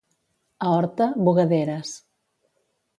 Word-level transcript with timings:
A 0.67 0.67
Horta, 0.77 1.07
bugaderes. 1.29 1.95